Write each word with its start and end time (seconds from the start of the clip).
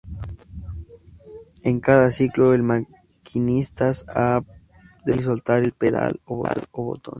En 1.63 1.79
cada 1.79 2.09
ciclo, 2.09 2.55
el 2.55 2.63
maquinistas 2.63 4.03
ha 4.09 4.41
de 5.05 5.13
pulsar 5.13 5.19
y 5.19 5.23
soltar 5.23 5.61
el 5.63 5.73
pedal 5.73 6.19
o 6.25 6.37
botón. 6.73 7.03